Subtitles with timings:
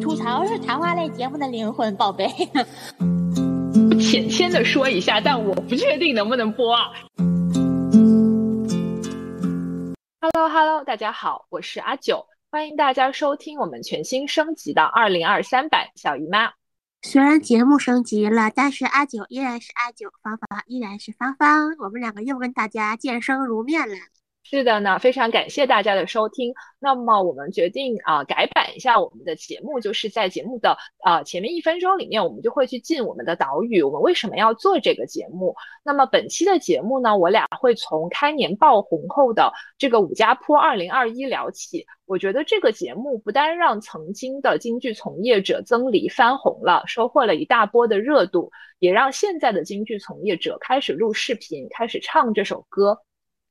[0.00, 2.28] 吐槽是谈话类节目的灵魂，宝贝。
[3.98, 6.90] 浅浅的说一下，但我不确定能不能播啊。
[10.20, 16.50] Hello Hello，大家好，我是阿九，欢迎大家收听我们全新升级的二零二三版小姨妈。
[17.02, 23.94] 虽然节目升级了，但是阿九依然是阿九，芳芳依然是芳芳，我们两个又跟大家见生如面了。
[24.42, 26.52] 是的呢，非常感谢大家的收听。
[26.80, 33.80] 那么我们决定啊改版一下我们的节目，就是在节目的啊前面一分钟里面，我们就会去进我们的岛屿。
[33.82, 35.54] 我们为什么要做这个节目？
[35.84, 41.86] 那么本期的节目呢，我俩会从开年爆红后的这个五家坡二零二一聊起。
[42.06, 52.98] 我觉得这个节目不单让曾经的京剧从业者曾黎翻红了，收获了一大波的热度，也让现在的京剧从业者开始录视频，开始唱这首歌。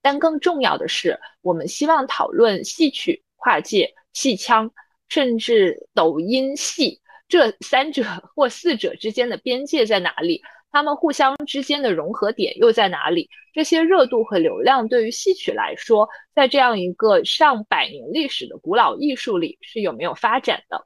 [0.02, 4.71] 但更重要的是，我们希望讨论戏曲、跨界、戏腔，
[5.07, 8.04] 甚至抖音戏这三者
[8.35, 10.41] 或四者之间的边界在哪里？
[10.71, 13.29] 他们互相之间的融合点又在哪里？
[13.54, 20.85] 这些热度和流量对于戏曲来说，在这样一个上百年历史的古老艺术里是有没有发展的？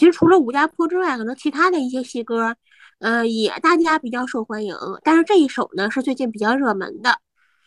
[0.00, 2.56] 其实除了武家坡之外，可能其他的一些戏歌，
[3.00, 4.74] 呃，也大家比较受欢迎。
[5.04, 7.18] 但是这一首呢，是最近比较热门的。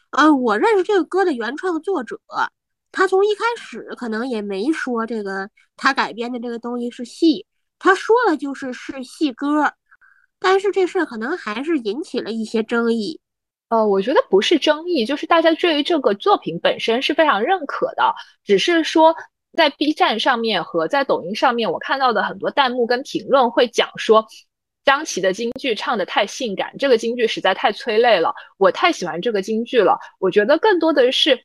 [0.10, 2.20] 呃，我认识这个歌的原创作者，
[2.92, 7.46] 他从一开始可能也没说这个他改编的这个东西是戏，
[7.78, 9.72] 他说了就是是戏歌。
[10.40, 13.22] 但是这事可能还是引起了一些争议。
[13.70, 19.16] 呃，我觉得不是争议，就是大家对于这个作品本身是非常认可的，只是说。
[19.56, 24.25] 在 B 站上面和在抖音上面，我看到的很多弹幕跟评论会讲说，
[24.84, 28.34] 张琪的京剧唱的太性感，这个京剧实在太催泪了。
[28.58, 31.40] 我太喜欢这个京剧了，我觉得更多的是，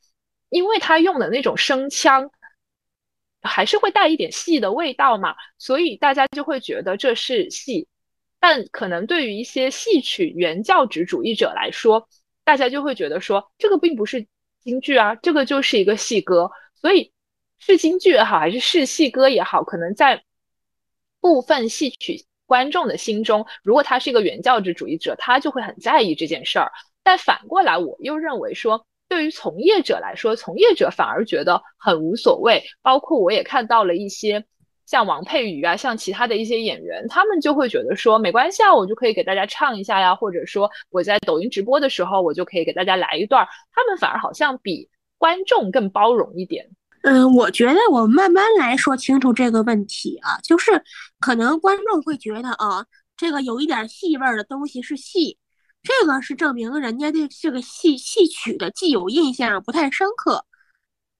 [0.48, 2.30] 因为他用的那种声腔，
[3.42, 7.88] 还是会带一点戏的味道嘛，所以大家就会觉得这是戏。
[8.41, 12.08] 但可能对于一些戏曲原教旨主义者来说，
[12.42, 14.26] 大家就会觉得说，这个并不是
[14.62, 17.12] 京剧啊，这个就是一个戏歌，所以。
[17.58, 20.22] 是京剧也好，还是是戏歌也好，可能在
[21.20, 26.70] 部分戏曲观众的心中，如果他是一个原教旨主义者，他就会很在意这件事儿。
[27.02, 32.62] 但反过来，我又认为说，对于从业者来说，从业者反而觉得很无所谓。
[32.82, 34.44] 包括我也看到了一些
[34.86, 43.47] 像王佩瑜啊，像其他的一些演员，他们就会觉得说，没关系啊，我就可以给大家唱一下呀，或者说我在抖音直播的时候，我就可以给大家来一段。
[43.72, 46.70] 他们反而好像比观众更包容一点。
[47.08, 50.84] 嗯，我觉得我慢慢来说清楚这个问题啊，就是
[51.19, 52.84] 可能观众会觉得啊，
[53.16, 55.38] 这个有一点戏味的东西是戏，
[55.82, 60.44] 这个是证明人家对这个戏戏曲的既有印象不太深刻。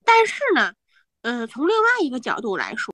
[0.05, 0.75] 但是呢，
[1.23, 2.93] 嗯，从另外一个角度来说，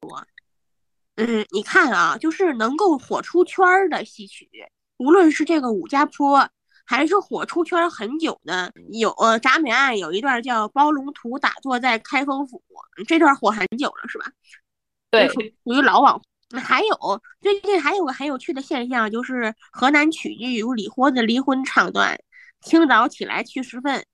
[1.17, 4.49] 嗯，你看啊，就是能够火出圈的戏曲，
[4.99, 6.49] 无论是这个武家坡。
[6.85, 12.63] 还是火出圈很久的，有呃，铡美案有一段叫包龙图打坐在开封府，
[13.09, 14.27] 这段火很久了，是吧？
[15.11, 16.23] 对，属于老网红。
[16.61, 22.17] 还有最近还有个很有趣的现象，就是河南曲剧有李豁的离婚唱段，
[22.61, 24.05] 清早起来去拾粪，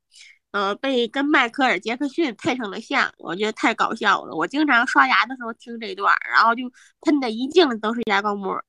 [0.52, 4.34] 呃，被跟迈克尔杰克逊配上了像，我觉得太搞笑了。
[4.34, 6.70] 我经常刷牙的时候听这段，然后就
[7.00, 8.62] 喷的一镜子都是牙膏沫。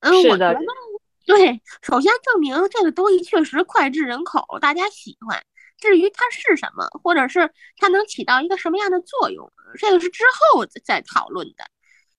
[0.00, 0.58] 嗯，我觉得。
[1.30, 5.42] 对，首先证明这个东西确实脍炙人口，大家喜欢。
[5.78, 11.64] 至于它是什么，或者是它能起到一个什么样的作用，这个是之后再讨论的。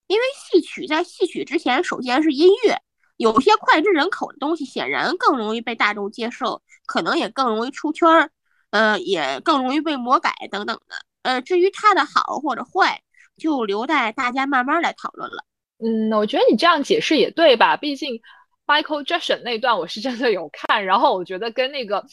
[0.06, 2.80] 因为戏曲在戏曲之前，首先是音乐，
[3.16, 8.30] 有些脍炙人口的东西，显然更容易被大众接受，可能也更容易出圈儿。
[8.70, 10.96] 呃，也更容易被魔改等等的。
[11.22, 13.02] 呃，至于它的好或者坏，
[13.36, 15.44] 就留待大家慢慢来讨论了。
[15.78, 17.76] 嗯，我觉得你这样解释也对吧？
[17.76, 18.20] 毕竟
[18.66, 22.04] Michael Jackson 那段我是真的有看，然后我觉得跟那个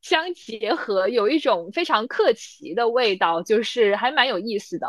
[0.00, 4.86] 相结合，有一种非常客奇的味道，就是还蛮有意思的。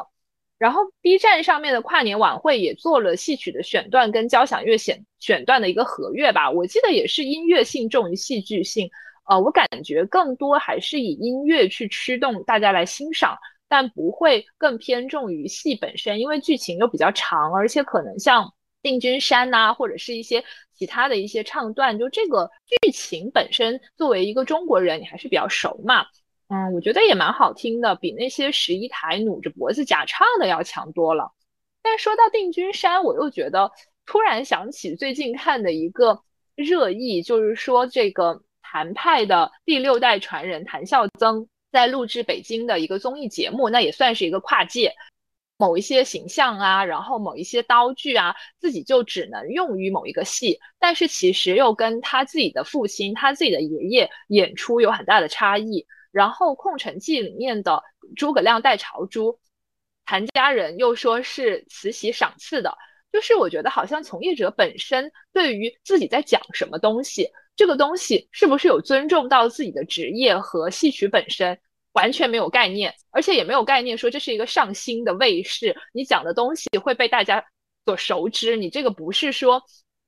[0.58, 8.90] 然后 B 站上面的跨年晚会也做了戏曲的选段跟交响乐选选段的一个合乐吧，我记得也是音乐性重于戏剧性。
[9.30, 13.38] 呃，我感觉更多还是以音乐去驱动大家来欣赏，
[13.70, 20.44] 但不会更偏重于戏本身，因为剧情又比较长，而且可能像定军山呐，或者是一些
[20.74, 26.06] 其他的一些唱段，就这个剧情本身，作为一个中国人，你还是比较熟嘛。
[26.48, 31.32] 嗯，我觉得也蛮好听的，比那些十一台努着脖子假唱的要强多了。
[31.82, 33.72] 但说到定军山，我又觉得
[34.06, 36.24] 突然想起最近看的一个
[36.56, 38.42] 热议，就是说这个。
[38.72, 44.94] 谭派的第六代传人谭孝曾在录制北京的一个综艺节目，那也算是一个跨界。
[45.60, 55.86] 某一些形象啊，然后某一些刀具啊，自己就只能用于某一个戏，但是其实又跟他自己的父亲、他自己的爷爷演出有很大的差异。
[56.12, 57.84] 然后《空城计》里面的
[58.16, 59.38] 诸葛亮带朝珠，
[60.06, 62.78] 谭家人又说是慈禧赏赐的，
[63.12, 67.30] 就是我觉得好像从业者本身对于自己在讲什么东西。
[67.58, 71.60] 这个东西是不是有尊重到自己的职业和戏曲本身，
[71.94, 77.44] 完全没有概念，而且也没有概念说这是一个上新的卫视，你讲的东西会被大家
[77.86, 78.56] 所熟知。
[78.56, 79.62] 你这个不是说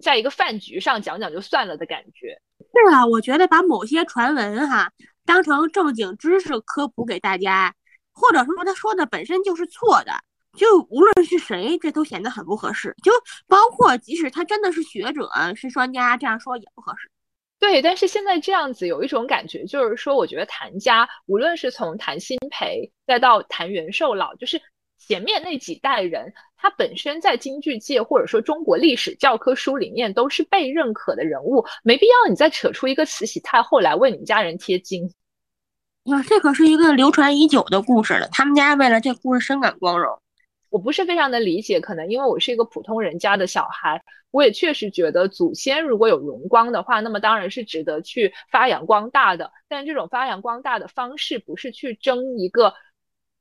[0.04, 2.40] 在一个饭局上讲讲就算了的感觉。
[2.60, 4.92] 是啊，我觉得把某些传闻哈
[5.26, 7.74] 当成正经知识科普给大家，
[8.14, 10.14] 或者说他说的本身就是错的，
[10.58, 12.96] 就无论是谁，这都显得很不合适。
[13.04, 13.12] 就
[13.48, 17.10] 包括即使他真的是学者是专家，这样说也不合适。
[17.62, 24.60] 对，但是现在这样子有一种感觉，就是说，我觉得谭家无论是从谭鑫培再到谭元寿老，就是
[24.98, 35.08] 前面那几代人，他本身在京剧界或者说中国历史教科书里面都是被认可的人物，没必要你再扯出一个慈禧太后来为你们家人贴金。
[36.06, 40.20] 哇，这可是一个流传已久的故事了，他们家为了这故事深感光荣。
[40.72, 44.02] 我不是非常的理解，可能因为我是一个普通人家的小孩，
[44.32, 49.52] 我也确实觉得祖先如果有荣光的话，那么当然是值得去发扬光大的。
[49.68, 52.74] 但这种发扬光大的方式不是去争一个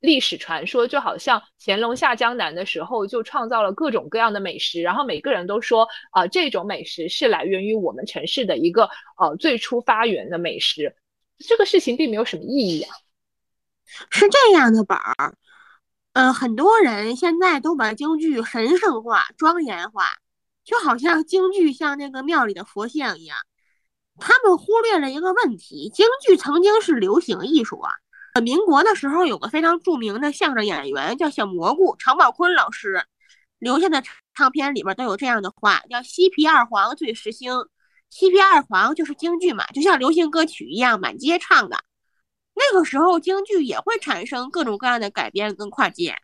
[0.01, 10.93] 历史传说，就好像乾隆下江南的时候就创造了各种各样的美食，然后每个人都说啊这种美食是来源于我们城市的一个呃最初发源的美食，
[11.37, 12.93] 这个事情并没有什么意义啊。
[14.09, 15.33] 是这样的，宝儿。
[16.13, 20.07] 呃，很多人现在都把京剧神圣化、庄严化，
[20.65, 23.37] 就好像京剧像那个庙里的佛像一样。
[24.19, 27.91] 他们忽略了一个问题：京剧曾经是流行艺术啊。
[28.33, 33.05] 呃民国的时候，有个非常著名的相声演员叫小蘑菇，常宝坤老师
[33.59, 34.03] 留下的
[34.33, 37.53] 唱片里边都有这样的话，叫“西皮二黄最时兴”。
[38.09, 41.77] 西皮二黄就是京剧嘛，就像流行歌曲一样，满街唱的。
[42.53, 46.15] 那个时候，京剧也会产生各种各样的改编跟跨界。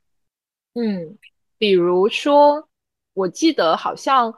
[0.74, 1.18] 嗯，
[1.58, 2.68] 比如说，
[3.14, 4.34] 我记得好像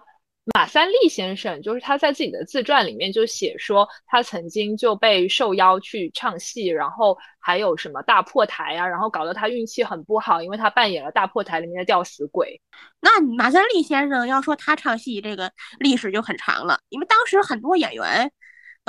[0.56, 12.62] 马三立先生，就是他在自己的自传里面就写说，他曾经就被受邀去唱戏，然后还有什么大破台啊，然后搞得他运气很不好，因为他扮演了大破台里面的吊死鬼。
[13.02, 18.32] 那马三立先生要说他唱戏，这个历史就很长了，因为当时很多演员。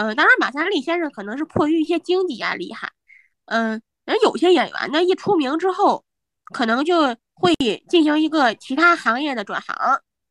[0.00, 2.90] 呃，当然，马三立先生可能是迫于一些经济压力哈，
[3.44, 6.02] 嗯，人有些演员呢一出名之后，
[6.54, 7.54] 可能就会
[7.86, 9.76] 进行一个其他行业的转行。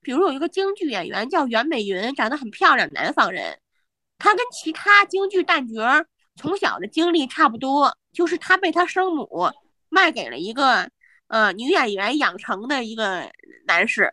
[0.02, 3.60] 比如有一个京剧演员叫袁美云，长得很漂亮，南方人，
[4.18, 6.04] 她跟其他京剧旦角
[6.36, 9.52] 从小的经历差不多，就是她被她生母
[9.90, 10.90] 卖给了一个
[11.28, 13.32] 呃女演员养成的一个
[13.68, 14.12] 男士。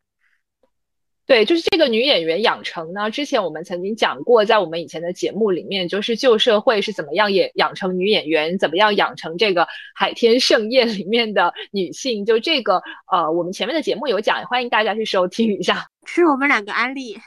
[1.27, 3.11] 对，就是这个女演员养成呢。
[3.11, 12.25] 之前我们曾经讲过，在我们以前的节目里面，就是旧社会是怎么样演养成女演员，怎么样养成这个海天盛宴里面的女性。
[12.25, 12.81] 就这个，
[13.11, 15.89] 呃，我们前面的节目有讲，欢迎大家去收听一下。
[16.07, 17.21] 是我们两个安利。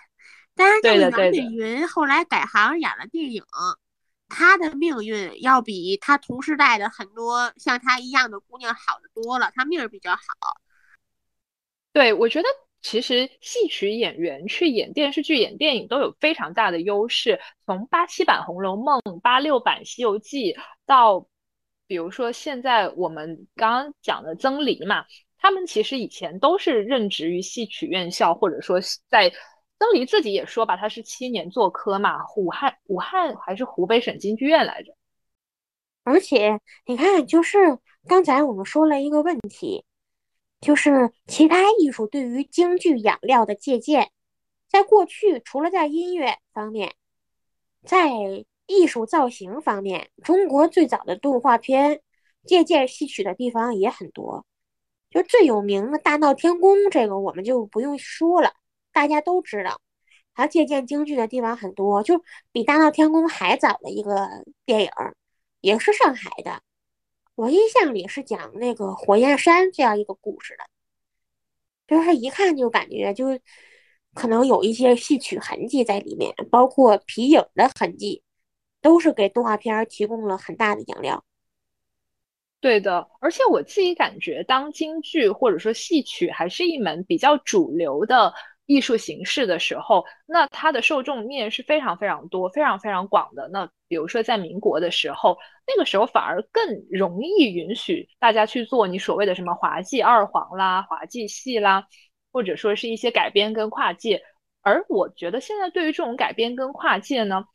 [0.55, 3.43] 但是这个杨美云后来改行演了电影，
[4.29, 10.21] 她的命运要比她同时代的很多像她一样的姑娘好的多了，她命儿比较好。
[11.91, 12.47] 对，我觉得。
[12.81, 17.39] 其实戏曲演员去演电视剧、演电影都有非常大的优势。
[17.65, 20.53] 从八七版《红楼梦》、八六版《西游记》
[20.85, 21.27] 到，
[21.87, 25.05] 比如说现在我们刚刚讲的曾黎嘛，
[25.37, 29.29] 他们其实以前都是任职于戏曲院校，或者说在
[29.79, 34.93] 曾黎自己也说吧，他是七年做科嘛，武汉武汉还是湖北省京剧院来着。
[36.03, 37.57] 而且你看，就是
[38.07, 39.83] 刚才我们说了一个问题，
[40.61, 44.11] 就是其他艺术对于京剧养料的借鉴，
[44.67, 46.95] 在过去除了在音乐方面，
[47.85, 48.09] 在
[48.67, 52.01] 艺术造型方面，中国最早的动画片
[52.45, 54.45] 借鉴戏曲的地方也很多。
[55.09, 58.53] 就最有名的大闹天宫，这个我们就不用说了，
[58.91, 59.81] 大家都知道。
[60.35, 64.29] 它借鉴京剧的地方很多，就比大闹天宫还早的一个
[64.65, 64.91] 电影，
[65.61, 66.61] 也是上海的。
[67.39, 70.65] 我印象里是讲那个火焰山这样一个故事的，
[71.87, 73.39] 就是一看就感觉就
[74.13, 78.23] 可能有一些戏曲痕迹在里面，包括皮影的痕迹，
[78.81, 81.23] 都是给动画片提供了很大的养料。
[82.59, 88.33] 对的，而且我自己感觉，当京剧或者说戏曲还是一门比较主流的
[88.69, 93.49] 艺术形式的时候，那它的受众面是非常非常多、非常非常广的。
[93.49, 95.35] 那比如说在民国的时候，
[95.65, 101.87] 那个时候反而更容易允许大家去做你所谓的什么滑稽二黄啦、滑稽戏啦，
[102.31, 104.21] 或者说是一些改编跟跨界。
[104.61, 107.45] 而我觉得现在对于这种改编跟跨界呢，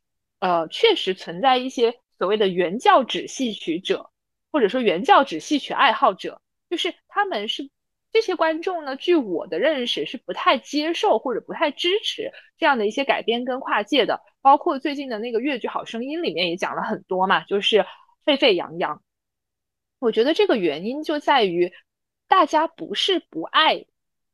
[0.41, 4.11] 呃，确实存在一些所谓的原教旨戏曲者。
[4.53, 6.41] 或者说原教旨戏曲爱好者，
[6.71, 7.69] 就是他们是
[8.15, 8.97] 这些观众呢。
[8.97, 14.23] 据我的认识，是不太接受或者不太支持这样的一些改编跟跨界的。
[14.41, 17.85] 包括最近的那个粤剧《好声音》里面也讲了很多嘛，就是
[18.25, 19.03] 沸沸扬扬。
[19.99, 21.73] 我觉得这个原因就在于
[22.29, 23.85] 大家不是不爱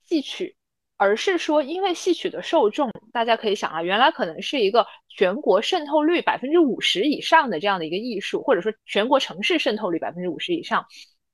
[0.05, 0.57] 戏曲。
[1.03, 10.85] 而是说，因为戏曲的受众，大家可以想啊，原来可能是一个全国渗透率百分之五十以上的这样的一个艺术，或者说全国城市渗透率百分之五十以上。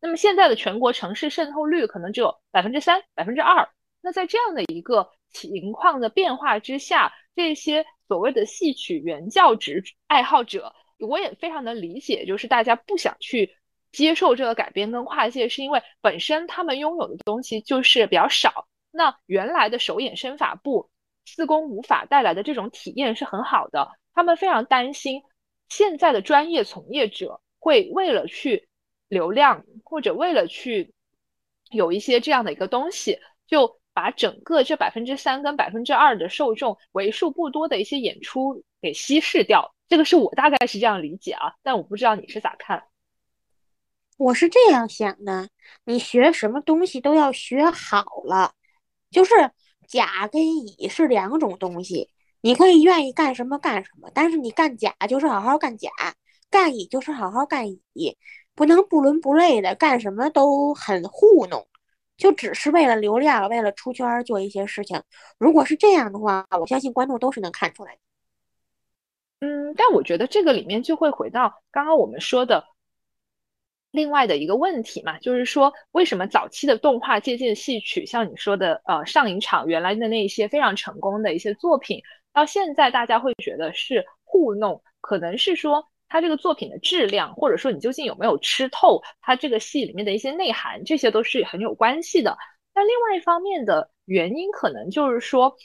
[0.00, 3.68] 那么现在的全国城市渗透率可能只有百分之三、百分之二。
[4.02, 13.56] 那在这样的一个情况的变化之下，这些所谓的戏曲原教旨爱好者，我也非常能理解，就是大家不想去
[13.90, 18.68] 接受这个改编跟跨界，是因为本身他们拥有的东西就是比较少。
[18.92, 20.88] 那原来的手眼身法步、
[21.24, 25.22] 四功五法带来的这种体验是很好的，他们非常担心
[25.68, 28.68] 现在的专业从业者会为了去
[29.08, 30.92] 流量或者为了去
[31.70, 39.74] 有一些这样的一个东西，就把整个这百分之三跟百分之二的受众为数不多的一些演出给稀释掉。
[39.88, 42.84] 这个是我大概是这样理解啊，但我不知道你是咋看。
[44.18, 45.48] 我是这样想的，
[45.84, 48.52] 你学什么东西都要学好了。
[49.10, 49.34] 就是
[49.86, 52.10] 甲跟乙是两种东西，
[52.40, 55.90] 你可以愿意干什么干什么，但是你干甲就是好好干甲，
[56.50, 58.16] 干乙就是好好干乙，
[58.56, 61.64] 不能不伦不类的干什么都很糊弄，
[62.16, 65.00] 就只是为了流量，为了出圈做一些事情。
[65.38, 68.00] 如果是这样的话，我相信观众都是能看出来的。
[69.40, 72.64] 嗯，但我觉得这个里面就会回到刚刚我们说的。
[73.92, 84.82] 另外的一个问题嘛，就是说，为什么早期的动画借鉴戏曲，像你说的，呃，上影厂原来的那些非常成功的一些作品，到现在大家会觉得是糊弄？
[85.00, 92.36] 可能是说它这个作品的质量，或者说你究竟有没有吃透它这个戏里面的一些内涵，这些都是很有关系的。
[92.72, 95.56] 但另外一方面的原因，可能就是说，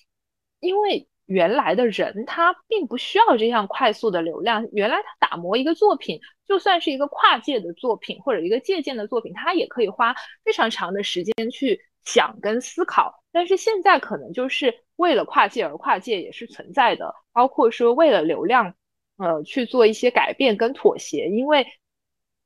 [0.59, 1.07] 因为。
[1.27, 4.67] 原来的人他并不需要这样快速的流量。
[4.73, 13.23] 原来他打磨一个作品，就算是一个跨界的作品或者一个借鉴的作品，他也可以花非常长的时间去想跟思考。
[13.31, 18.73] 但是现在可能就是为了跨界而跨界也是存在的，包括说为了流量，
[19.21, 21.27] 呃，去做一些改变跟妥协。
[21.29, 21.67] 因为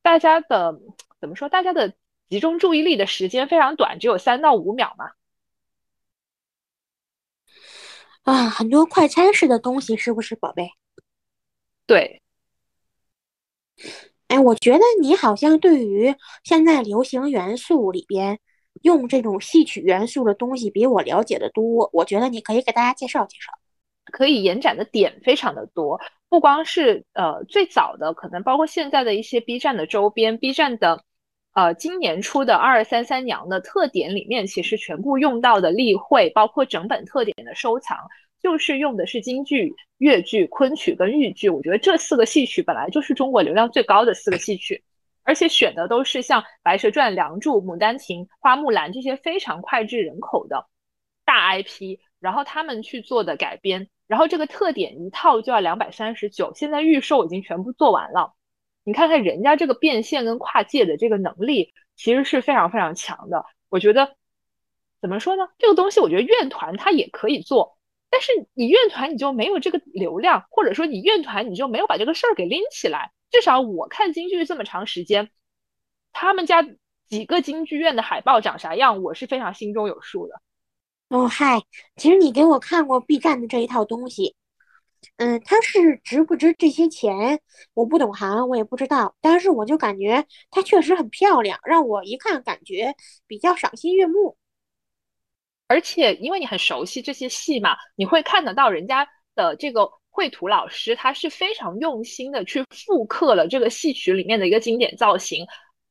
[0.01, 0.79] 大家的
[1.21, 1.95] 怎么说，大家的
[2.29, 5.11] 集中注意力的时间非常短，只有三到五秒嘛。
[8.23, 10.71] 啊，很多快餐式的东西是不是，宝贝？
[11.85, 12.21] 对。
[14.27, 18.39] 哎，我觉得你好像对于现在流行元素里边
[18.81, 21.89] 用这种戏曲元素的东西比我了解的多。
[21.93, 23.51] 我觉得你可以给大家介绍介绍。
[24.15, 31.03] 可以延展的点非常的多，不光是呃最早的，可能包括现在的一些 B 站的周边，B 站的
[31.53, 37.97] 呃今年出的《二二三三娘》的特点里面，其实全部用到的例会，包括整本特点的收藏。
[38.41, 44.83] 就是用的是京剧、越剧、昆曲跟豫剧，我觉得这四个戏曲本来就是中国流量最高的四个戏曲，
[45.23, 50.67] 而且选的都是像《白蛇传》《梁祝》《牡丹亭》《花木兰》这些非常脍炙人口的
[51.25, 58.33] 大 IP，然后他们去做的改编，然后这个特点一套就要两百三十九，现在预售已经全部做完了。
[58.83, 63.45] 你看看人家这个变现跟跨界的这个能力，其实是非常非常强的。
[63.69, 64.15] 我觉得
[65.01, 65.49] 怎么说呢？
[65.57, 67.77] 这个东西我觉得院团它也可以做。
[68.11, 73.11] 但是你院团你就没有这个流量，或者说你院团你就没有把这个事儿给拎起来。
[73.31, 75.31] 至少我看京剧这么长时间，
[76.13, 76.65] 他们家
[77.07, 80.35] 几个京剧院的海报长啥样，我是非常心中有数的。
[81.09, 81.61] 哦嗨，
[81.97, 84.35] 其实你给我看过 B 站的这一套东西，
[85.17, 87.39] 嗯，它是值不值这些钱？
[87.75, 92.95] 我不懂行，我也不知道，但是我就感觉它确实很漂亮，让我一看感觉
[93.27, 94.35] 比较赏心悦目。
[95.67, 105.45] 而且因为你很熟悉这些戏嘛，你会看得到人家的这个绘图老师，他是非常用心的去复刻了这个戏曲里面的一个经典造型，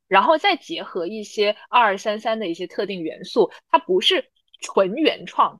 [0.07, 4.29] 然后再结合一些二二三三的一些特定元素，它不是
[4.65, 5.59] 纯原创。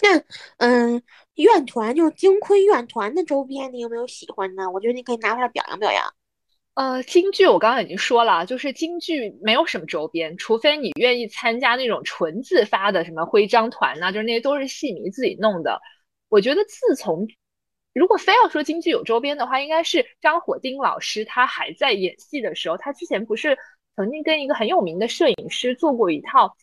[0.00, 0.22] 那
[0.58, 1.02] 嗯，
[1.34, 4.70] 院团就是京昆院团的周边，你有没有喜欢的？
[4.70, 6.04] 我觉得你可以拿出来表扬表扬。
[6.74, 15.80] 呃，京剧我刚刚已经说了，就是京剧没有什么周边，除非你愿意参加那种纯自发的什么徽章团呐，就是那些都是戏迷自己弄的。
[16.28, 17.26] 我觉得自从
[17.92, 23.58] 如果非要说京剧有周边的话，应该是张火丁老师他还在演戏的时候，他之前不是
[23.96, 26.54] 曾经跟一个很有名的摄影师做过一套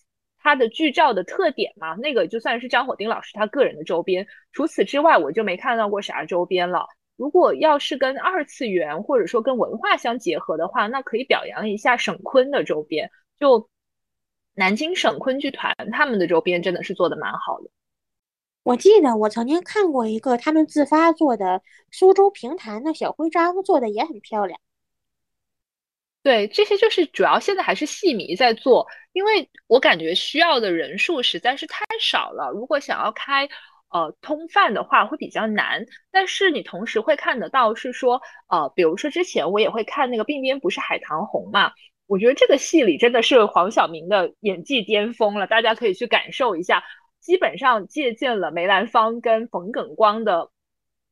[0.46, 1.96] 他的剧照的特点嘛？
[1.96, 4.28] 那个就算是张火丁老师他个人的周边。
[4.52, 6.86] 除此之外，我就没看到过啥周边了。
[7.16, 13.10] 如果要是跟二次元或者说跟文化相结合的话，那可以表扬一下省昆的周边，
[13.40, 13.68] 就
[14.54, 17.72] 南京省昆剧团他们的周边真的是做的蛮好的。
[18.62, 24.60] 我记得我曾经看过一个他们自发做的苏州评弹的小徽章，做的也很漂亮。
[26.22, 32.52] 对，这些就是主要现在还是戏迷在做，因为我感觉需要的人数实在是太少了。
[32.52, 33.50] 如果想要开。
[33.90, 41.72] 呃，通贩的话会比较难，但是你同时会看得到是说，呃，比如说之前我也会看那个《鬓边不是海棠红》嘛，
[42.06, 46.84] 我觉得这个戏里真的是黄晓明的演技巅峰了，大家可以去感受一下，
[47.22, 50.52] 基本上借鉴了梅兰芳跟冯耿光的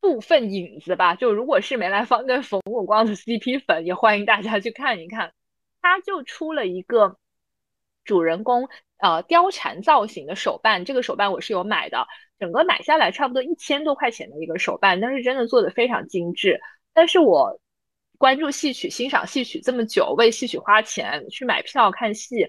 [0.01, 1.15] 部分影子吧。
[1.15, 5.31] 就如果是梅兰芳跟冯耿光的 CP 粉，也欢迎大家去看一看，
[5.81, 7.15] 他就出了一个
[8.03, 12.05] 主人公呃貂蝉造型的手办，这个手办我是有买的。
[12.39, 16.59] 整个买下来差不多一千多块钱的一个手办，但是真的做的非常精致。
[16.93, 17.57] 但是我
[18.17, 22.47] 关注戏曲、欣赏戏曲这么久，为戏曲花钱去买票看戏，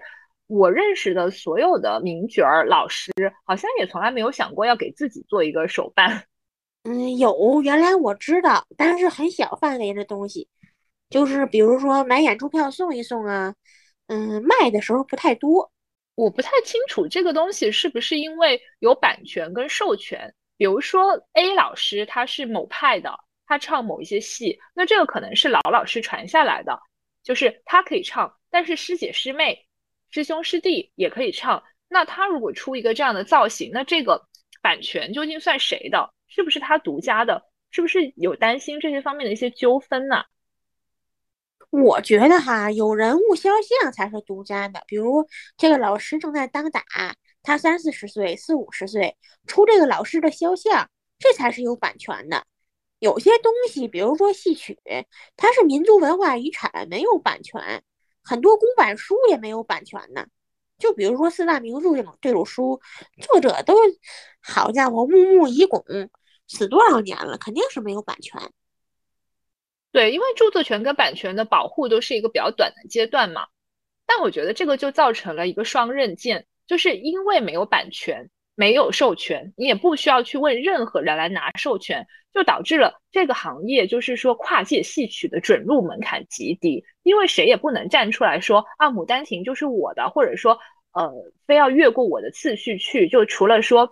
[0.48, 3.12] 我认识的所有的名角儿老师，
[3.44, 6.24] 好像也从来没有想过要给自己做一个手办。
[6.82, 10.48] 嗯，有，原来我知道，但是很小范围的东西，
[11.08, 13.54] 就是比如说买演出票送一送啊，
[14.06, 15.70] 嗯，卖的时候不太多。
[16.14, 23.12] 我不太清楚这个东西是不是因为有版权跟授权，比如说 A 老师他是某派的，
[23.46, 26.78] 他唱某一些戏，那这个可能是老老师传下来的，
[27.24, 29.66] 就是他可以唱，但是师姐师妹、
[30.10, 31.62] 师兄师弟也可以唱。
[31.88, 34.28] 那他如果出一个这样的造型，那这个
[34.62, 36.12] 版权究竟算谁的？
[36.28, 37.42] 是不是他独家的？
[37.70, 40.24] 是不是有担心这些方面的一些纠纷呢？
[41.82, 44.84] 我觉得哈，有人物肖像才是独家的。
[44.86, 46.84] 比如这个老师正在当打，
[47.42, 49.16] 他三四十岁、四五十岁
[49.48, 52.44] 出这个老师的肖像，这才是有版权的。
[53.00, 54.78] 有些东西，比如说戏曲，
[55.36, 57.82] 它是民族文化遗产，没有版权。
[58.22, 60.24] 很多公版书也没有版权呢。
[60.78, 62.80] 就比如说四大名著这种这种书，
[63.20, 63.74] 作者都
[64.40, 65.84] 好家伙，木木已拱，
[66.46, 68.40] 死多少年了，肯定是没有版权。
[69.94, 73.46] 对，因为著作权跟版权的保护都是一个比较短的阶段嘛，
[74.06, 90.58] 但我觉得这个就造成了一个双刃剑，就是因为没有版权、没有授权，你也不需要去问任何人来拿授权，就导致了这个行业就是说跨界戏曲的准入门槛极低，因为谁也不能站出来说啊，《牡丹亭》就是我的，或者说
[90.92, 91.08] 呃，
[91.46, 93.88] 非要越过我的次序去，就除了说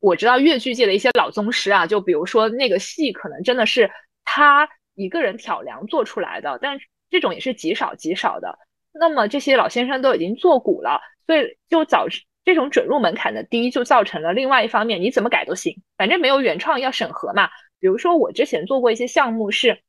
[0.00, 3.90] 我知道越剧界的一些老宗师啊，就比如说那个戏可能真的是
[4.24, 4.66] 他。
[4.98, 6.76] 一个人挑梁做出来的，但
[7.08, 8.58] 这种也是极少极少的。
[8.92, 17.48] 那么这些老先生都已经做古了，所以就导致这种准入门槛的低，就造成了另外一方面，你怎么改都行，反正没有原创要审核嘛。
[17.78, 19.80] 比如说我之前做过一些项目，是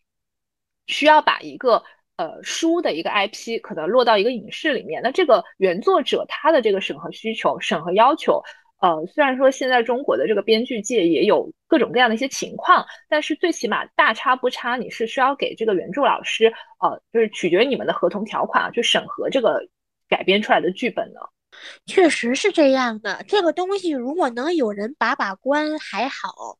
[0.86, 1.84] 需要把一个
[2.18, 8.44] 呃书的一个 IP 可能落到一个影视里面，那这个原作者他的这个审核需求、审核要求。
[8.82, 16.46] 呃，虽然说现在中国的这个编剧界也有各种各样的一些情况，但是最起码大差不差，你是需要给这个原著老师，
[16.80, 19.62] 呃，就是取决于你们的合同条款啊，去审核这个
[20.08, 21.20] 改编出来的剧本的。
[21.88, 26.58] 确实是这样的，这个东西如果能有人把把关还好，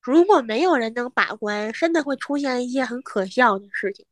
[0.00, 4.06] 如果没有人能把关，真的会出现一些很可笑的事情。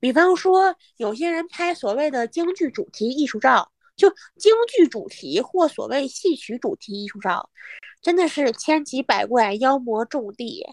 [0.00, 3.70] 比方说，有些人拍所谓的京剧主题艺术照。
[3.96, 7.48] 就京剧主题或所谓戏曲主题艺术上，
[8.02, 10.64] 真的是千奇百怪，妖魔种地。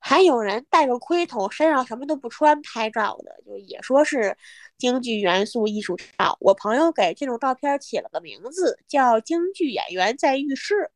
[0.00, 4.36] 还有人戴个盔头，身上什么都不穿拍照的，就也说是
[4.78, 6.36] 京剧元素艺术照。
[6.40, 10.90] 我朋友给这种照片起了个名字，叫“京剧演员在浴室”。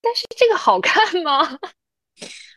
[0.00, 1.58] 但是这个好看吗？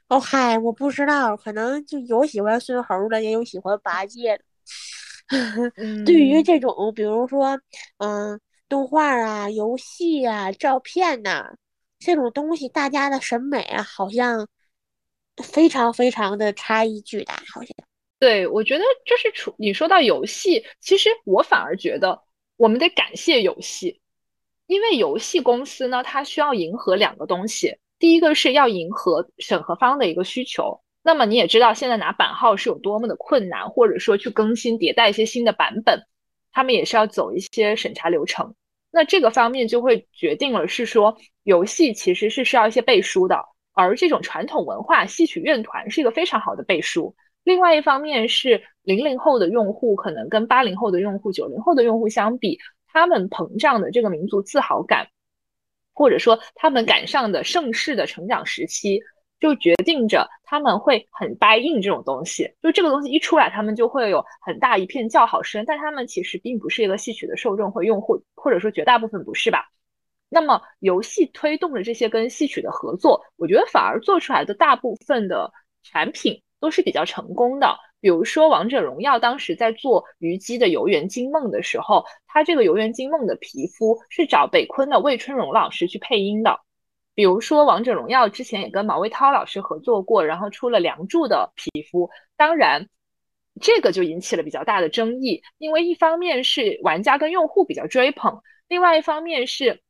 [0.08, 4.44] 哦嗨，我不知道，可能就有喜欢孙猴的，也有喜欢八戒的。
[6.06, 7.60] 对于这种，比如说，
[7.98, 8.40] 嗯，
[8.70, 11.56] 动画啊、游戏啊、照片呐，
[12.00, 14.48] 这种东西，大家的审美啊，好像。
[15.42, 17.72] 非常非常的差异巨大，好像。
[18.20, 22.22] 对，我觉得就是除你说到游戏，其实我反而觉得
[22.58, 24.00] 我们得感谢游戏，
[24.68, 30.80] 因为游戏公司呢，它需要迎合两个东西，第一个是要迎合审核方的一个需求。
[31.04, 36.06] 那么你也知道，现在拿版号是有多么的困难，或者说去更新迭代一些新的版本，
[36.52, 38.54] 他们也是要走一些审查流程。
[38.92, 43.44] 那这个方面就会决定了是说，游戏其实是需要一些背书的。
[43.74, 47.16] 而这种传统文化，戏曲院团是一个非常好的背书。
[47.44, 52.60] 另外一方面是零零后的用户可能跟八零后的用户、九零后的用户相比，
[52.92, 55.08] 他们膨胀的这个民族自豪感，
[55.94, 59.02] 或者说他们赶上的盛世的成长时期，
[59.42, 62.50] 就决定着他们会很 buy in 这种东西。
[62.62, 65.66] 就这个东西一出来，他们就会有很大一片叫好声。
[65.68, 69.66] 但他们其实并不是一个戏曲的受众或用户，或者说绝大部分不是吧？
[70.30, 75.52] 那么，游戏推动了这些跟戏曲的合作，我觉得反而做出来的大部分的
[75.84, 77.76] 产品都是比较成功的。
[78.00, 86.60] 比如说，《王者荣耀》当时在做虞姬的游园惊梦的时候，它这个游园惊梦的皮肤是找北昆的魏春荣老师去配音的。
[87.14, 92.10] 比如说，《王者荣耀》之前也跟毛卫涛老师合作过，然后出了梁祝的皮肤。
[92.38, 92.88] 当然，
[93.62, 99.82] 这个就引起了比较大的争议，因为一方面是玩家跟用户比较追捧，另外一方面是。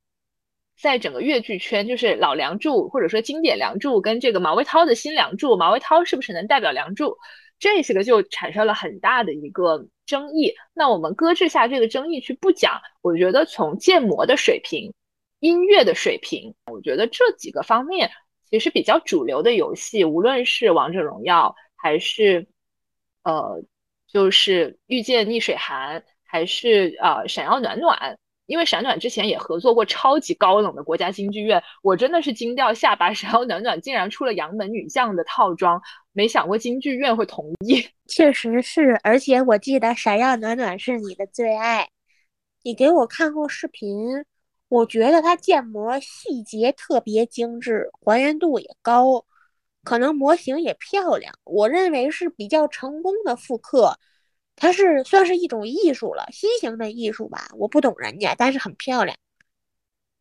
[0.81, 7.15] 在整个越剧圈，就是老梁祝或者说经典梁祝跟这个毛卫涛的新梁祝，毛卫涛是不是能代表梁祝？
[7.59, 10.51] 这些个就产生了很大的一个争议。
[10.73, 14.91] 那我们搁置下这个争议去不讲，我觉得从建模的水平、
[15.41, 18.09] 音乐的水平，我觉得这几个方面
[18.49, 22.47] 其实比较主流的游戏，无论是王者荣耀还是
[23.23, 23.61] 呃，
[24.07, 28.17] 就是遇见逆水寒，还是啊闪耀暖暖。
[28.47, 33.13] 因为闪暖之前也合作过超级高冷的国家京剧院，我真的是惊掉下巴。
[33.13, 37.87] 闪耀暖暖竟然出了杨门女将的套装，没想过京剧院会同意。
[38.09, 41.87] 确实是，而且我记得闪耀暖暖是你的最爱，
[42.63, 44.25] 你给我看过视频，
[44.71, 49.25] 我觉得它建模细节特别精致，还原度也高，
[49.83, 53.99] 可能模型也漂亮，我认为是比较成功的复刻。
[54.55, 57.49] 它是算是一种艺术了，新型的艺术吧。
[57.57, 59.17] 我不懂人家，但是很漂亮。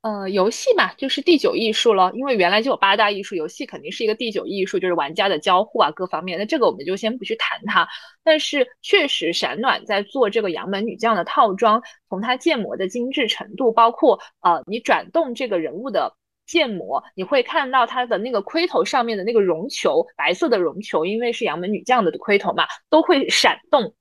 [0.02, 2.10] 呃，游戏嘛，就是第九艺术了。
[2.14, 6.38] 因为原来就有八大艺术，游戏肯定是一个第九艺术，就是玩家的交互啊，各方面。
[6.38, 7.86] 那这个我们就先不去谈它。
[8.24, 23.94] 但是确实，闪暖在做这个杨门女将的套装，从它建模的精致程度，包括呃，你转动这个人物的建模，你会看到它的那个盔头上面的那个绒球，白色的绒球，因为是杨门女将的盔头嘛，都会闪动。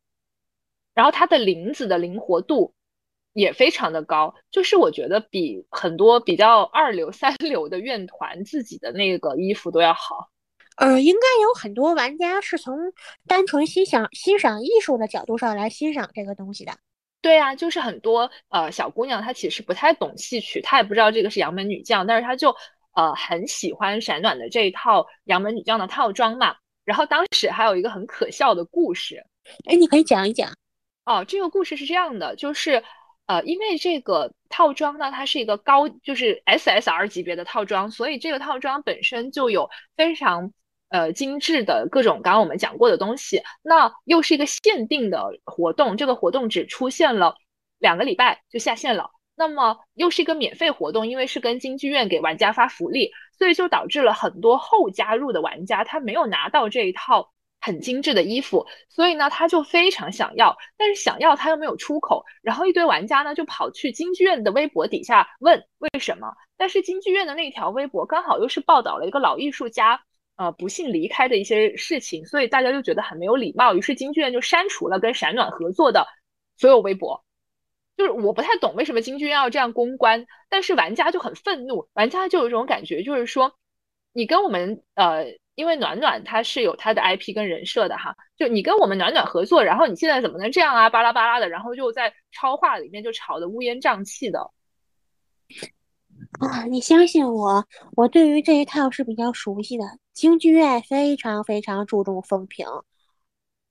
[0.95, 2.73] 然后它的领子的灵活度
[3.39, 10.29] 也非常的高，就是我觉得比很多比较二流三 流的院团自己的那个衣服都要好。
[10.75, 12.77] 呃，应该有很多玩家是从
[13.27, 16.71] 单纯欣赏欣赏艺术的角度上来欣赏这个东西的。
[17.21, 22.55] 对啊，就是很多呃小姑娘她其实不太懂戏曲，她也不知道这个是杨门女将，但是她就
[22.95, 26.55] 呃很喜欢闪暖的这一套杨门女将的套装嘛。
[26.85, 29.23] 然后当时还有一个很可笑的故事，
[29.65, 30.49] 哎，你可以讲一讲。
[31.05, 32.83] 哦，这个故事是这样的，就是，
[33.29, 40.51] 呃，因为这个套装呢，它是一个高，就是 SSR 级别的套装，所以这个套装本身就有非常
[40.89, 43.43] 呃精致的各种刚刚我们讲过的东西。
[43.61, 47.35] 那又是一个限定的活动，这个活动只出现了
[47.77, 49.11] 两个礼拜就下线了。
[49.35, 57.29] 那么又是一个免费活动，因为是跟京剧院给玩家发福利，所以就导致了很多后加入的玩家他没有拿到这一套。
[57.61, 70.01] 很精致的衣服，所以呢，他就非常想要，但是想要他又没有出口，然后一堆玩家呢就跑去京剧院的微博底下问为什么，但是京剧院的那条微博刚好又是报道了一个老艺术家
[70.37, 76.07] 呃不幸离开的一些事情，所以大家就觉得很没有礼貌，于是京剧院就删除了跟闪暖合作的
[76.55, 77.21] 所有微博。
[77.97, 83.53] 就是我不太懂为什么京剧院要这样公关，但是玩家就很愤怒，玩家就有一种感觉，就是说
[84.13, 85.25] 你跟我们呃。
[85.59, 90.89] 因为暖暖它是有它的 IP 跟人设的哈，就你跟我们暖暖合作，然后你现在怎么能这样啊？
[90.89, 94.39] 巴拉巴拉的，然后就在超话里面就吵得乌烟瘴气的。
[96.39, 97.67] 啊，你相信我，
[97.97, 99.83] 我对于这一套是比较熟悉的。
[100.13, 102.65] 京剧院非常非常注重风评，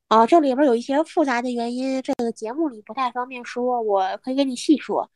[0.09, 5.11] 啊，这里边有一些复杂的原因，这个节目里不太方便说，我可以跟你细说。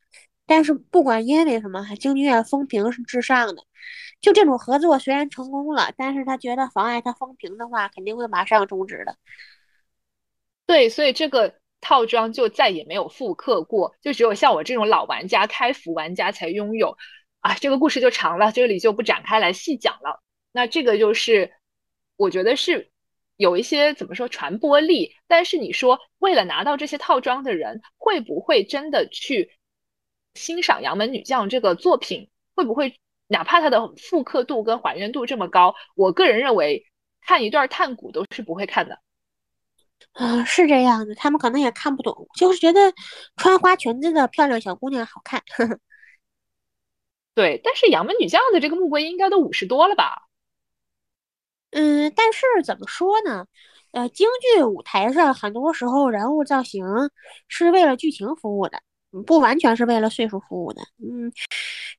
[0.46, 3.62] 但是不管因为什么，京剧院风评是至上的。
[4.22, 9.18] 就这种合作虽然成功了，但是他觉得妨碍他风评的话，肯定会马上终止的。
[10.64, 16.96] 对，所以这个套装就再也没有复刻过，就只有像我这种老玩家、开服玩家才拥有。
[17.40, 20.22] 啊，这个故事就长了，这里就不展开来细讲了。
[20.52, 21.52] 那这个就是，
[22.16, 22.92] 我觉得是
[23.36, 29.50] 有一些怎么说传播力，但是你说为了拿到这些套装的人，会不会真的去
[30.34, 32.30] 欣赏《杨门女将》这个作品？
[32.54, 32.94] 会不会
[33.32, 36.84] 哪怕它的复刻度跟还原度这么高，我个人认为
[37.22, 39.00] 看一段探古都是不会看的。
[40.12, 42.92] 啊，是这样的，他们可能也看不懂，就是觉得
[43.36, 45.42] 穿花裙子的漂亮小姑娘好看。
[45.56, 45.78] 呵 呵
[47.34, 50.28] 对，但是《杨门女将》的这个穆桂英应该都五十多了吧？
[51.70, 53.46] 嗯，但是怎么说呢？
[53.92, 56.84] 呃，京剧舞台上很多时候人物造型
[57.48, 58.82] 是为了剧情服务的，
[59.26, 60.82] 不完全是为了岁数服务的。
[60.98, 61.30] 嗯，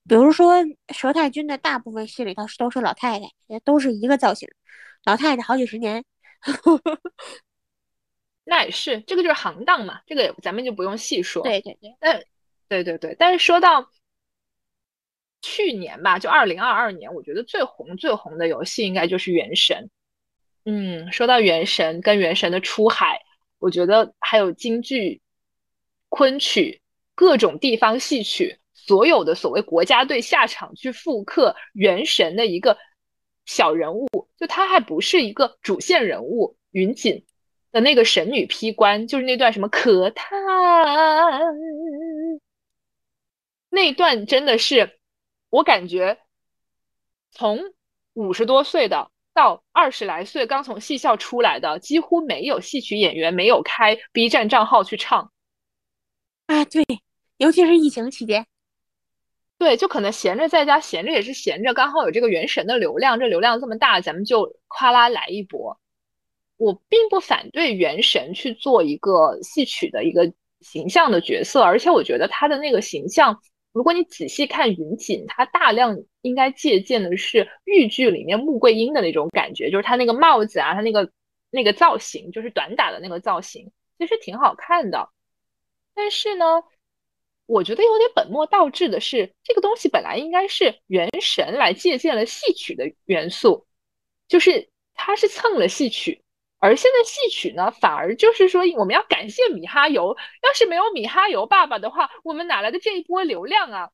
[0.07, 4.47] 比如说佘太君的大部分戏里头都是老太太，也都是一个造型，
[5.05, 6.03] 老太太好几十年。
[8.45, 11.43] 那也是，这个就是行当嘛，这个咱们就不用细说。
[11.43, 12.23] 对对对，但
[12.67, 13.89] 对对对，但是说到。
[15.45, 19.77] 去年吧，就二零二二年，我觉得最红最红的游戏应该就是《原神》。
[20.63, 23.19] 嗯，说到《原神》跟《原神》的出海，
[23.59, 25.21] 我觉得还有京剧、
[26.07, 26.81] 昆曲、
[27.15, 32.77] 各种地方戏曲，所有的所谓国家队下场去复刻《原神》的一个
[33.45, 37.25] 小人物，就他还不是一个主线人物，云锦
[37.71, 40.31] 的那个神女劈关，就是那段什么可叹，
[43.69, 44.99] 那段真的是。
[45.49, 46.17] 我感觉，
[47.29, 47.59] 从
[48.13, 55.32] 五十多岁的到二十来岁刚从戏校出来的，几乎没有戏曲演员没有开 B 站账号去唱。
[56.53, 56.85] 啊，对，
[57.37, 58.45] 尤其是疫情期间，
[59.57, 65.79] 对，就可能闲着在家，闲着也是闲着，刚好有这个原神的流量，这流量这么大，咱们就夸啦来一波。
[66.57, 73.41] 我并不反对原神去做一个戏曲的一个形象的角色，而且我觉得他的那个形象。
[73.71, 81.09] 如果你仔细看云锦，他大量应该借鉴的是豫剧里面穆桂英的那种感觉，就是他那个帽子啊，他那个
[81.49, 85.09] 那个造型，就是短打的那个造型，其实挺好看的。
[85.93, 86.63] 但是呢，
[87.45, 93.65] 我觉得有点本末倒置的是，这个东西本来应该是元神来借鉴了戏曲的元素，
[94.27, 96.21] 就是他是蹭了戏曲。
[96.59, 100.15] 而现在戏曲呢，反而就是说，我们要感谢米哈游。
[100.43, 103.89] 要是没有米哈游爸爸的话，我们哪来的这一波流量啊？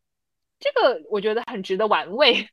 [0.60, 2.48] 这个我觉得很值得玩味。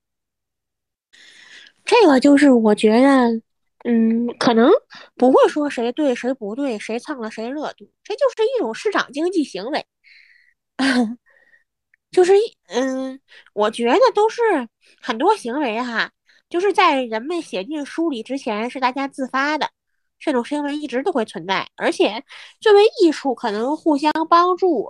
[1.85, 3.42] 这个就是我觉得，
[3.88, 4.70] 嗯，可能
[5.14, 9.87] 不会说谁对谁不对，谁蹭了谁热度，这就是一种市场经济行为。
[12.11, 12.33] 就是
[12.68, 13.20] 嗯，
[13.55, 14.42] 我觉得都是
[15.01, 16.11] 很多行为哈，
[16.49, 19.70] 就是在人们写进书里之前，是大家自发的。
[20.18, 22.25] 这种行为一直都会存在，而且
[22.61, 24.88] 作为艺术可能互相帮助。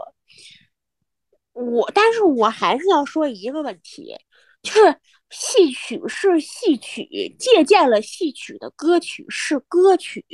[1.53, 4.17] 我，但是我还是要说一个问题，
[4.63, 4.97] 就是
[5.31, 10.25] 戏曲是戏曲，借鉴了戏曲的歌曲是歌曲，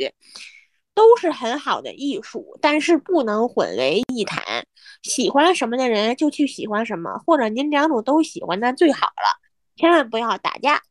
[0.94, 4.66] 都是很好的艺术，但是不能混为一谈。
[5.02, 9.40] 喜欢什么的人就去喜欢什么，或者您两种都喜欢那最好了，
[9.76, 10.82] 千万不要打架。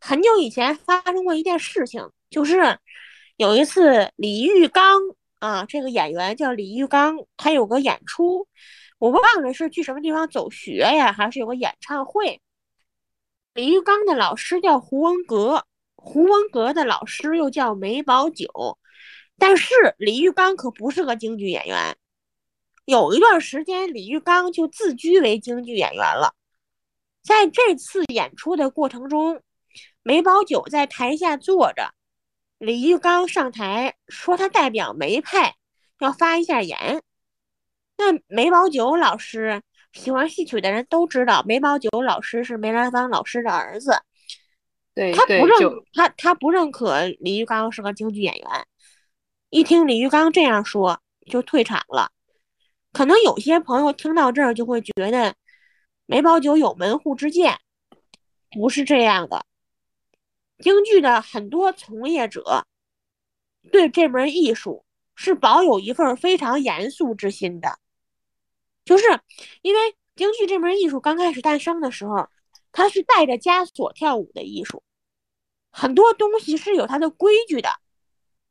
[0.00, 2.78] 很久以前发生过一件事情，就是。
[3.36, 5.00] 有一次，李玉刚
[5.38, 8.48] 啊，这个演员叫李玉刚，他有个演出，
[8.98, 12.40] 我忘了是去什么地方走学呀，还是有个演唱会。
[13.58, 15.66] 李玉刚的老师叫胡文阁，
[15.96, 18.78] 胡文阁的老师又叫梅葆玖，
[19.36, 21.96] 但是李玉刚可不是个京剧演员。
[22.84, 26.36] 有一段时间，李玉刚就自居为京剧演员了。
[27.20, 29.42] 在这次演出的过程中，
[30.04, 31.94] 梅葆玖在台下坐着。
[32.58, 35.56] 李玉刚上台说：“他代表梅派
[35.98, 37.02] 要发一下言。”
[37.98, 39.62] 那梅葆玖老师
[39.98, 44.00] 喜欢戏曲的人都知道，梅葆玖老师是梅兰芳老师的儿子。
[44.94, 45.58] 对，他不认
[45.92, 48.66] 他，他不认可李玉刚是个京剧演员。
[49.50, 52.12] 一听李玉刚这样说，就退场了。
[52.92, 55.34] 可能有些朋友听到这儿就会觉得
[56.06, 57.58] 梅葆玖有门户之见，
[58.50, 59.44] 不是这样的。
[60.60, 62.66] 京剧的很多从业者
[63.72, 64.84] 对这门艺术
[65.16, 67.78] 是保有一份非常严肃之心的，
[68.88, 69.04] 就是
[69.60, 69.80] 因为
[70.16, 72.26] 京剧这门艺术刚开始诞生的时候，
[72.72, 74.82] 它是带着枷锁跳舞的艺术，
[75.70, 77.68] 很多东西是有它的规矩的。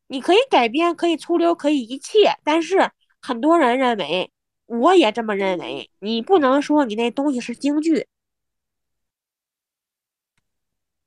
[0.06, 4.32] 你可以改编，可以粗溜，可以一切，但是很多人认为，
[4.68, 8.08] 我也这么认为，你不能说你那东西是京剧。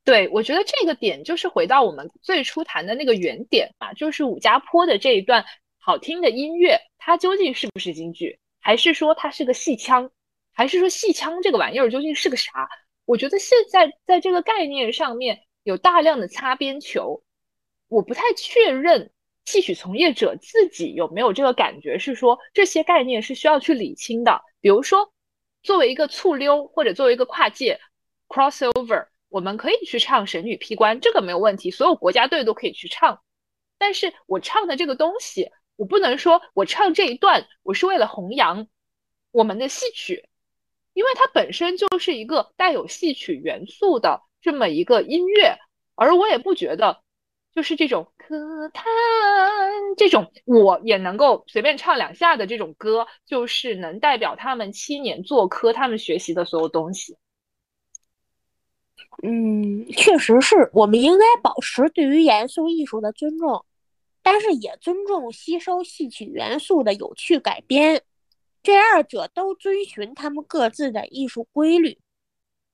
[0.02, 5.44] 对，我觉得这个点就是回到我们最初谈的那个原点啊，就是武家坡的这一段
[5.78, 10.10] 好听的音乐，它究竟是不是京剧，还是说它是个戏腔，
[10.52, 12.68] 还是说戏腔这个玩意儿究竟是个啥？
[13.06, 17.22] 我觉得现在在这个概念上面有大量的擦边球。
[17.88, 19.10] 我不太确认
[19.46, 24.40] 戏曲从业者自己有没有这个感觉，是说这些概念是需要去理清的。
[24.60, 25.12] 比如说，
[25.64, 27.80] 作为一个醋溜或者作为一个跨界
[28.28, 33.20] crossover，我们可以去唱《神女劈关》，这个没有问题，所有国家队都可以去唱。
[33.76, 38.66] 但是我唱的这个东西，我不能说我唱这一段我是为了弘扬
[39.30, 40.28] 我们的戏曲，
[40.92, 45.56] 因为它本身就是一个带有戏曲元素的这么一个音乐，
[45.94, 47.02] 而我也不觉得。
[47.52, 48.84] 就是这种歌叹
[49.96, 57.16] 这种，我也能够随便唱两下的这种歌，就是能代表他们七年做科，他们学习的所有东西。
[59.24, 63.64] 嗯，确实是我们应该保持对于严肃艺术的尊重，
[64.22, 68.02] 但是也尊重吸收戏曲元素的有趣改编，
[68.62, 71.98] 这二者都遵循他们各自的艺术规律。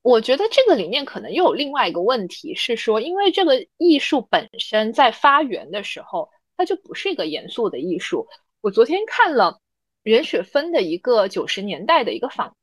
[0.03, 8.29] 我觉得这个里面可能又有另外一个问题是说，因为这个艺术本身在发源的时候，它就不是一个严肃的艺术。
[8.61, 9.61] 我昨天看了
[10.05, 12.57] 袁雪芬的一个九十年代的一个访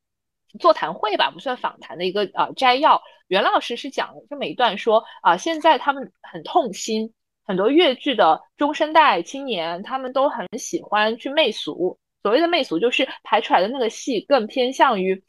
[0.57, 3.01] 座谈会吧，不算访谈的一个啊摘要。
[3.27, 7.13] 袁老师是讲了这么一段，说啊，现在他们很痛心，
[7.45, 11.97] 很多粤剧的中生代青年，他们都很喜欢去媚俗。
[12.21, 15.23] 所谓的媚俗，就是排出来的那个戏更偏向于。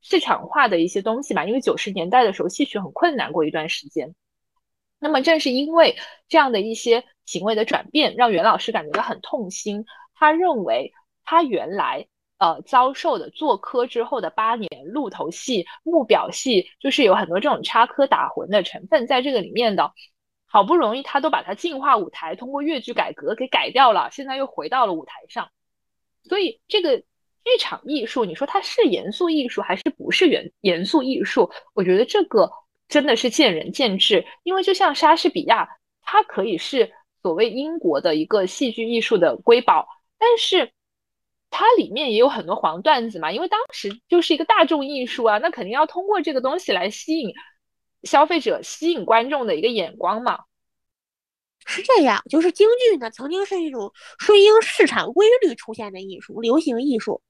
[0.00, 4.14] 市场化的一些东西嘛，因为九十年代的时候戏曲很困难过一段时间，
[5.00, 5.96] 那么正是因为
[6.28, 9.84] 这样的一些行为的转变，让袁老师感觉到很痛心。
[10.14, 10.92] 他认为
[11.24, 12.06] 他原来
[12.38, 19.92] 呃遭受的做科之后的八年鹿头戏、木表戏，就是有很多这种插科打诨的成分在这个里面的。
[20.48, 25.48] 好不容易他都把它进化舞台，通过越剧改革给改掉了，现在又回到了舞台上，
[26.24, 27.04] 所以这个。
[27.44, 31.50] 剧场艺术，你说它是严肃艺术还是不是严严肃艺术？
[31.72, 32.50] 我觉得这个
[32.88, 34.22] 真的是见仁见智。
[34.42, 35.66] 因为就像莎士比亚，
[36.02, 40.70] 它可以是所谓英国的一个戏剧艺术的瑰宝，但是
[41.48, 43.32] 它里面也有很多黄段子嘛。
[43.32, 47.32] 因为当时就是一个大众艺术啊，那肯定要通过这个东西来吸引
[48.02, 50.44] 消费者、吸引观众的一个眼光嘛。
[51.66, 57.20] 是这样，就是京剧呢，曾经是一种顺应市场规律出现的艺术，流行艺术。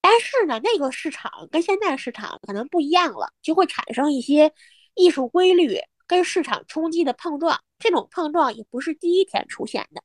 [0.00, 4.52] 但是呢，那个市场跟现在市场可能不一样了，就会产生一些
[4.94, 7.62] 艺术规律跟市场冲击的碰撞。
[7.78, 10.02] 这种碰撞也不是第一天出现的。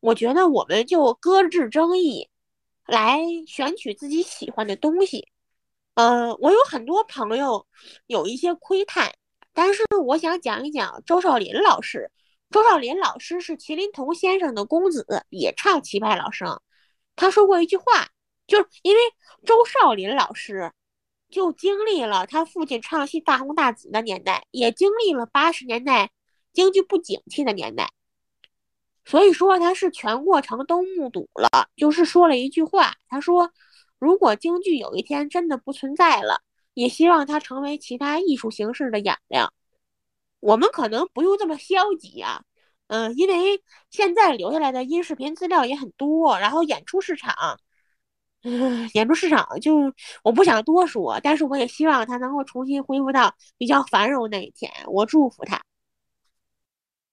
[0.00, 2.28] 我觉得我们就搁置争议，
[2.86, 5.28] 来选取自己喜欢的东西。
[6.00, 7.66] 呃，我有很多朋友
[8.06, 9.12] 有一些窥探，
[9.52, 12.10] 但是我想讲一讲周少林老师。
[12.48, 16.58] 周少林老师是麒麟童先生的公子，也唱齐派老生。
[17.16, 17.84] 他说过一句话。
[18.46, 19.00] 就是因为
[19.46, 20.72] 周少林老师
[21.28, 26.10] 就经历了他父亲唱戏大红大紫的年代，也经历了八十年代
[26.52, 27.92] 京剧不景气的年代，
[29.04, 31.68] 所以说他是全过程都目睹了。
[31.76, 33.52] 就是说了一句话，他说
[34.00, 36.42] ：“如果京剧有一天真的不存在了，
[36.74, 39.52] 也希望它成为其他艺术形式的养料。”
[40.40, 42.42] 我们可能不用这么消极啊，
[42.86, 47.60] 嗯，因为现在留下来的音视频资料也很多，然后演出市场。
[48.42, 49.92] 嗯，演出市场就
[50.24, 54.72] 我不想多说，但是我也希望它能够重新恢复到比较繁荣那一天。
[54.86, 55.60] 我祝福他。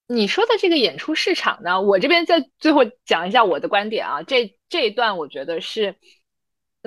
[0.08, 4.24] 你说的这个演出市场呢，我这边在最后讲一下我的观点啊。
[4.24, 5.98] 这这一段我觉得是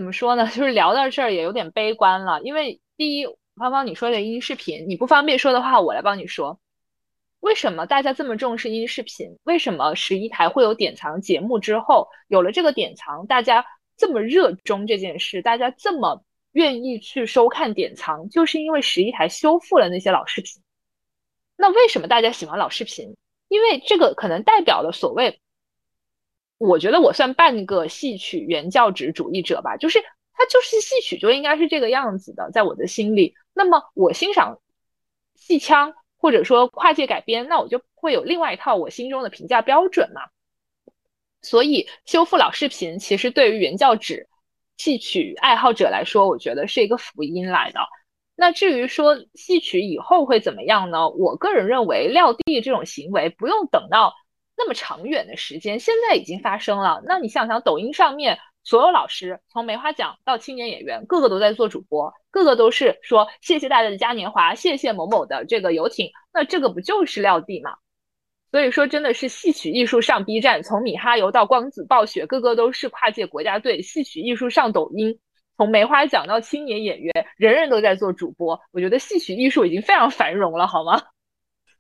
[0.01, 0.47] 怎么说呢？
[0.57, 2.41] 就是聊到这儿也有点悲观了。
[2.41, 6.59] 因为第一，芳芳你说的音视频，你不方便说的话，我来帮你说。
[7.41, 9.39] 为什么大家这么重视音视频？
[9.45, 13.65] 为什么十一台会有典藏节目之后，有了这个典藏，大家？
[13.99, 20.63] 这么热衷这件事，大家这么愿意去收看典藏，就是因为十一台修复了那些老视频。
[21.55, 23.15] 那为什么大家喜欢老视频？
[23.49, 25.39] 因为这个可能代表了所谓，
[26.61, 29.99] 我觉得我算半个戏曲原教旨主义者吧，就是
[30.35, 33.35] 它就是戏曲就应该是这个样子的，在我的心里。
[33.55, 34.61] 那么我欣赏
[35.35, 40.21] 戏腔或者说跨界改编，那我就会有另外一套我心中的评价标准嘛。
[41.41, 44.29] 所以修复老视频，其实对于原教旨
[44.77, 47.81] 戏曲爱好者来说，我觉得是一个福音来的。
[48.37, 51.09] 那至于说戏曲以后会怎么样呢？
[51.09, 54.13] 我个人认为撂地这种行为不用等到
[54.61, 57.03] 那么长远的时间，现在已经发生了。
[57.07, 67.75] 那你想想，抖音上面所有老师，从梅花奖到青年演员，个个都在做主播，个个都是说谢谢大家的嘉年华，谢谢某某的这个游艇，那这个不就是撂地吗？
[68.51, 73.81] 所以说，真的是戏曲艺术上 B 站，从米哈游到光子暴雪，个个都是跨界国家队。
[73.81, 75.19] 戏曲艺术上抖音。
[75.57, 78.61] 从梅花奖到青年演员，人人都在做主播。
[78.73, 81.01] 我觉得戏曲艺术已经非常繁荣了，好吗？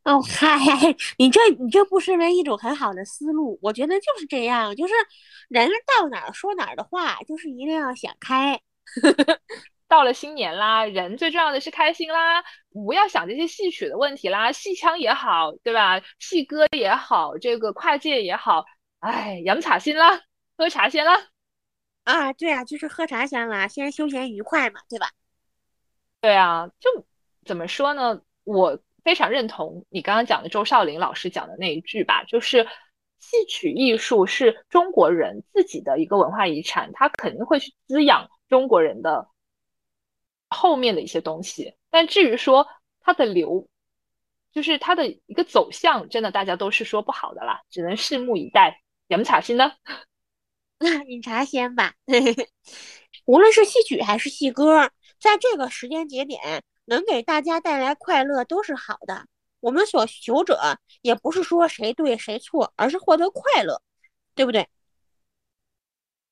[0.05, 0.59] 哦嗨，
[1.19, 3.59] 你这你这不失为一种很好的思路。
[3.63, 4.95] 我觉得就是这样，就是
[5.49, 8.61] 人到哪儿说哪儿的话，就是一定要想开。
[9.87, 12.43] 到了新年啦，人最重要的是开心啦，
[12.73, 16.01] 不要想这些戏曲的问题啦，戏腔也好，对吧？
[16.19, 18.65] 戏歌也好，这个跨界也好，
[19.01, 20.23] 哎，养茶先啦，
[20.57, 21.29] 喝茶先啦。
[22.05, 25.11] 啊，对啊，就是喝茶先啦，先休闲愉快嘛，对吧？
[26.21, 27.05] 对啊，就
[27.45, 28.23] 怎么说呢？
[28.45, 32.67] 我非常认同你刚刚讲的周少林老师讲的那一句吧，就是
[33.19, 39.29] 戏曲艺术是中国人自己的一个文化遗产，它肯定会去滋养中国人的
[40.49, 41.75] 后面的一些东西。
[41.91, 42.67] 但至于说
[43.01, 43.69] 它的流，
[44.53, 48.81] 就是它的一个走向，真的大家都是说不好的啦，只能拭目以待。
[49.09, 49.73] 有没茶心呢？
[51.09, 51.95] 饮茶先吧。
[53.27, 59.25] 无论是戏曲还是戏歌，在这个时间节点能给大家带来快乐都是好的。
[59.61, 60.59] 我们所求者
[61.03, 63.81] 也不是说谁对谁错，而是获得快乐，
[64.35, 64.69] 对不对？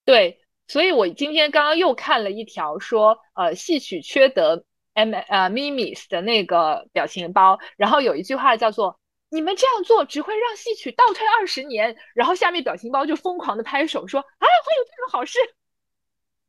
[0.04, 8.98] 对，所以我今天刚刚又看了一条说，呃，戏曲缺德 M 呃 Mimis 的那个表情包，然后有一句话叫做。
[9.30, 15.38] 你们这样做只会让戏曲倒退二十年，然后下面表情包就疯狂的拍手说：“啊，会有这种好事！”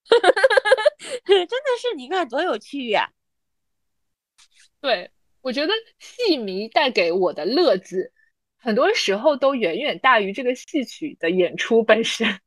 [1.28, 3.12] 真的是，你看多有趣呀！
[4.82, 8.12] 对我觉得戏迷带给我的乐子，
[8.58, 12.28] 很多时候都远远大于这个戏曲的演出本身。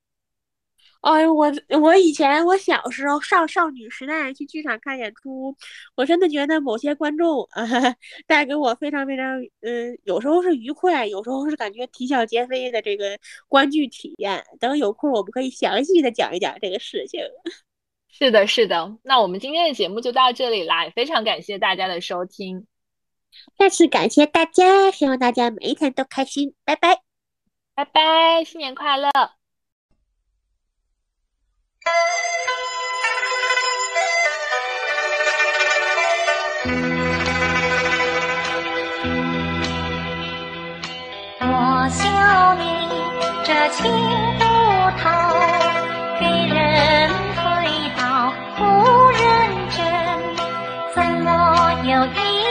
[1.02, 5.56] 哎呦，我我以前我小时候少少女时代去剧场看演出，
[5.96, 7.64] 我真的觉得某些观众啊
[8.28, 14.44] 带给我非常非常嗯，有时候是愉快，有时候是感觉啼笑皆非的这个观剧体验。
[14.60, 17.20] 等有空我们可以详细的讲一讲这个事情。
[18.12, 18.96] 是的，是的。
[19.02, 22.66] 那我们今天的节目就到这里啦，也非常感谢大家的收听。
[23.56, 26.54] 再次感谢大家，希望大家每一天都开心。
[26.64, 27.00] 拜拜，
[27.74, 29.10] 拜拜，新年快乐。
[41.40, 42.62] 我笑你
[43.42, 43.90] 这情
[44.38, 44.44] 不
[45.00, 45.61] 透，
[51.84, 52.41] 有一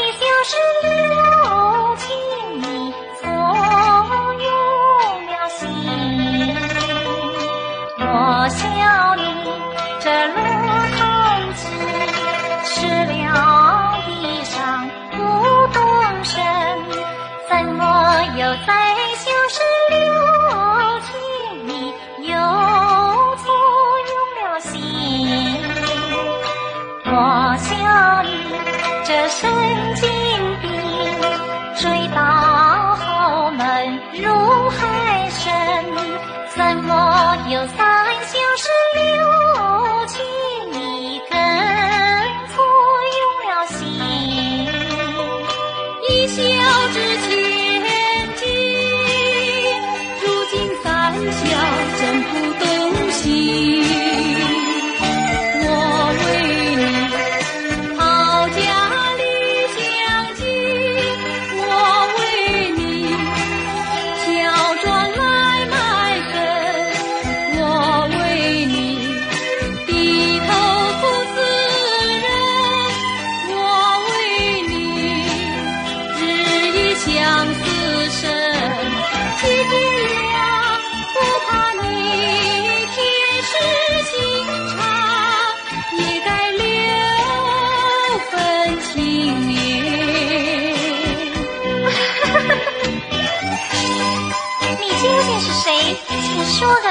[96.62, 96.91] 说的。